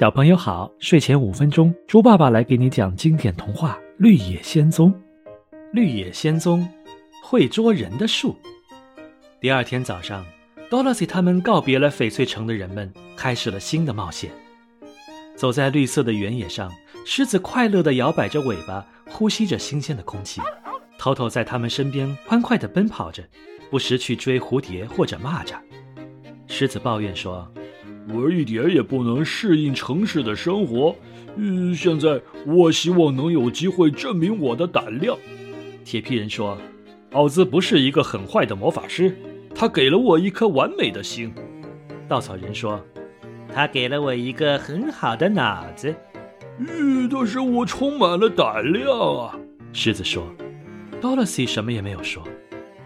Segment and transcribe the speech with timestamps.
[0.00, 4.90] 小朋友好，睡前五分钟，猪爸爸来给你讲经典童话《绿野仙踪》。
[5.70, 6.66] 绿野仙踪，
[7.22, 8.34] 会捉人的树。
[9.38, 10.24] 第二天早上
[10.70, 14.30] ，Dorothy 他们告别了翡翠城的人们，开始了新的冒险。
[15.36, 16.72] 走在绿色的原野上，
[17.04, 20.40] 狮子快乐地摇摆着尾巴，呼吸着新鲜的空气。
[20.98, 23.22] 偷偷在他们身边欢快地奔跑着，
[23.70, 25.56] 不时去追蝴蝶或者蚂蚱。
[26.46, 27.50] 狮子抱怨说
[28.08, 30.94] ：“我一点也不能适应城市的生活。
[31.36, 35.16] 嗯，现在我希望能有机会证明我的胆量。”
[35.84, 36.58] 铁皮人说
[37.12, 39.16] ：“奥兹不是一个很坏的魔法师，
[39.54, 41.32] 他给了我一颗完美的心。”
[42.08, 42.80] 稻草人说
[43.54, 45.94] ：“他给了我一个很好的脑子。”
[46.58, 49.38] 嗯，但是我充满了胆量啊！
[49.72, 50.24] 狮子说。
[51.00, 52.22] Dorothy 什么也没有说。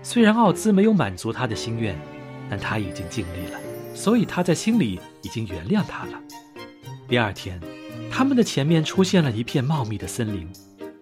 [0.03, 1.99] 虽然奥兹没有满足他的心愿，
[2.49, 3.59] 但他已经尽力了，
[3.97, 6.21] 所以他在心里已经原谅他了。
[7.09, 7.59] 第二天，
[8.11, 10.49] 他们的前面出现了一片茂密的森林。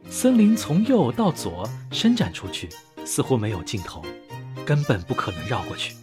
[0.08, 2.69] 森林从右到左伸展出去，
[3.04, 4.00] 似乎没有尽头，
[4.64, 5.96] 根本不可能绕过去。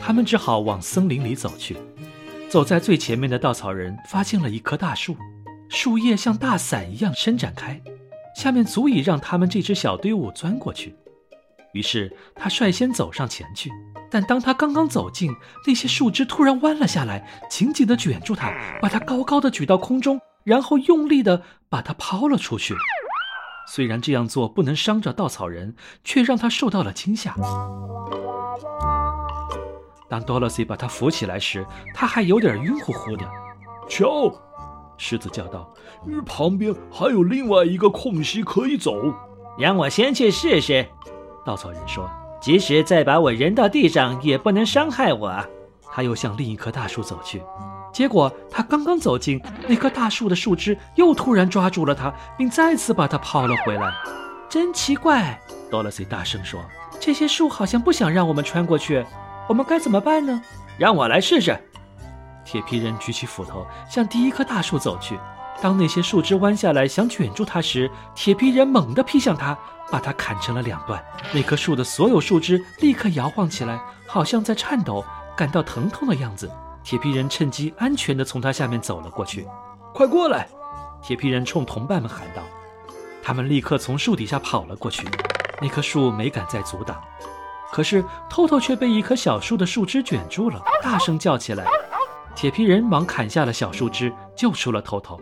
[0.00, 1.76] 他们只好往森林里走去。
[2.48, 5.14] 走在最前面的稻草人发现了一棵大树，
[5.68, 7.80] 树叶像大伞一样伸展开，
[8.34, 10.96] 下面足以让他们这支小队伍钻过去。
[11.72, 13.70] 于是他率先走上前去，
[14.10, 15.34] 但当他刚刚走近，
[15.66, 22.74] 那些树枝突然弯了下来，紧紧地卷住他，把他高高的举到空中，然后用力地把他抛了出去。
[23.68, 27.36] 虽然这样做不能伤着稻草人，却让他受到了惊吓。
[30.08, 33.24] 当 Dorothy 把他扶起来时，他还有点晕乎乎的。
[33.88, 34.34] 瞧，
[34.98, 35.72] 狮子叫道
[36.26, 38.92] ：“旁边还有另外一个空隙可以走。”
[39.56, 40.86] 让我先去试试。
[41.50, 42.08] 稻草人说
[42.40, 45.34] ：“即使再把我扔到地上，也不能伤害我。”
[45.92, 47.42] 他又向另一棵大树走去。
[47.92, 53.92] 结果他刚刚走近那棵大树的树枝，又突然抓住了他，并再次把他抛了回来。
[54.48, 56.60] 真奇怪，多萝西大声说
[57.00, 59.04] ：“这些树好像不想让我们穿过去，
[59.48, 60.40] 我们该怎么办呢？”
[60.78, 61.58] 让我来试试。
[62.44, 65.18] 铁皮人举起斧头向第一棵大树走去。
[65.62, 69.56] 当那些树枝弯下来想卷住他时，铁皮人猛地劈向他，
[69.90, 71.02] 把他砍成了两段。
[71.32, 75.04] 那棵树的所有树枝立刻摇晃起来，好像在颤抖，
[75.36, 76.50] 感到疼痛的样子。
[76.82, 79.46] 铁皮人趁机安全地从他下面走了过去。
[79.92, 80.48] 快过来！
[81.02, 82.42] 铁皮人冲同伴们喊道。
[83.22, 85.06] 他们立刻从树底下跑了过去。
[85.60, 86.98] 那棵树没敢再阻挡，
[87.70, 91.66] 可是透透却被一棵小树的树枝卷住了，大声叫起来。
[92.34, 95.20] 铁皮人忙砍下了小树枝，救出了透透。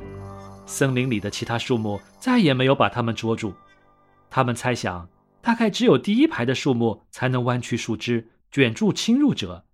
[0.68, 3.54] 森林里的其他树木再也没有把它们捉住。
[4.28, 5.08] 他们猜想，
[5.40, 9.64] 大概只有第一排的树木才能弯曲树枝，卷住侵入者。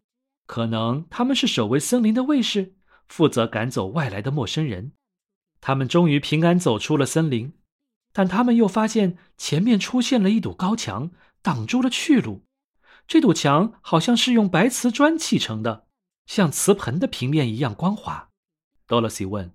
[0.46, 2.74] 可能他们是守卫森林的卫士，
[3.08, 4.92] 负责赶走外来的陌生人。
[5.60, 7.54] 他们终于平安走出了森林，
[8.12, 11.10] 但他们又发现前面出现了一堵高墙，
[11.42, 12.44] 挡住了去路。
[13.08, 15.86] 这堵墙好像是用白瓷砖砌成的，
[16.26, 18.28] 像瓷盆的平面一样光滑。
[18.86, 19.52] 多萝西问：“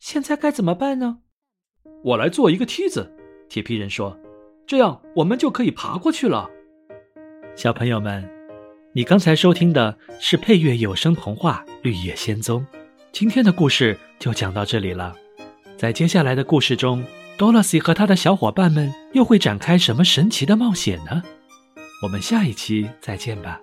[0.00, 1.18] 现在该怎么办呢
[2.02, 3.14] ？”“我来做一个梯子。”
[3.48, 4.18] 铁皮人说
[4.66, 6.50] ，“这样我们就可以爬过去了。”
[7.54, 8.28] 小朋友们。
[8.92, 12.60] 你刚才收听的是配乐有声童话《绿野仙踪》，
[13.12, 15.14] 今天的故事就讲到这里了。
[15.76, 17.04] 在接下来的故事中
[17.38, 21.22] ，Dorothy 和他的小伙伴们又会展开什么神奇的冒险呢？
[22.02, 23.60] 我们下一期再见吧。